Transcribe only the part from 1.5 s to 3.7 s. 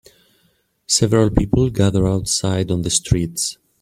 gather outside on the streets.